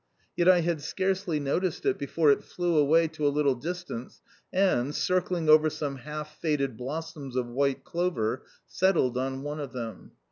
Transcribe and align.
Yet 0.35 0.49
I 0.49 0.61
had 0.61 0.81
scarcely 0.81 1.39
noticed 1.39 1.85
it 1.85 1.99
before 1.99 2.31
it 2.31 2.43
flew 2.43 2.75
away 2.75 3.07
to 3.09 3.27
a 3.27 3.29
little 3.29 3.53
distance 3.53 4.19
and, 4.51 4.95
circling 4.95 5.47
over 5.47 5.69
some 5.69 5.97
half 5.97 6.37
faded 6.37 6.75
blossoms 6.75 7.35
of 7.35 7.45
white 7.45 7.83
clover, 7.83 8.41
settled 8.65 9.15
on 9.15 9.43
one 9.43 9.59
of 9.59 9.73
them. 9.73 10.13